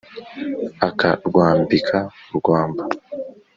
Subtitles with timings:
[0.87, 1.97] akarwambika
[2.37, 2.83] urwamba